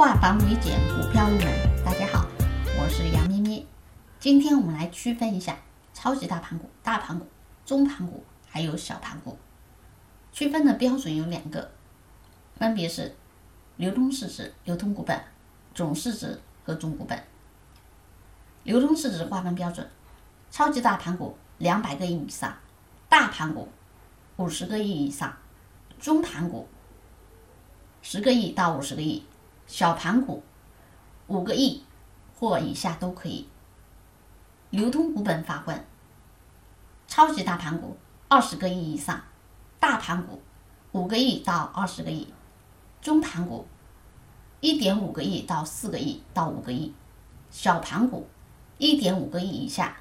[0.00, 1.84] 化繁为简，股票入门。
[1.84, 2.26] 大家好，
[2.78, 3.66] 我是杨咪咪。
[4.18, 5.58] 今天我们来区分一下
[5.92, 7.26] 超级大盘股、大盘股、
[7.66, 9.36] 中盘股还有小盘股。
[10.32, 11.70] 区分的标准有两个，
[12.56, 13.14] 分别是
[13.76, 15.22] 流通市值、流通股本、
[15.74, 17.22] 总市值和总股本。
[18.62, 19.86] 流通市值划分标准：
[20.50, 22.56] 超级大盘股两百个亿以上，
[23.10, 23.68] 大盘股
[24.36, 25.36] 五十个亿以上，
[26.00, 26.66] 中盘股
[28.00, 29.22] 十个亿到五十个亿。
[29.70, 30.42] 小盘股
[31.28, 31.84] 五个亿
[32.34, 33.46] 或以下都可以。
[34.70, 35.84] 流通股本划分：
[37.06, 37.96] 超级大盘股
[38.26, 39.22] 二十个亿以上，
[39.78, 40.42] 大盘股
[40.90, 42.34] 五个亿到二十个亿，
[43.00, 43.68] 中盘股
[44.58, 46.92] 一点五个亿到四个亿到五个亿，
[47.52, 48.28] 小盘股
[48.76, 49.98] 一点五个亿以下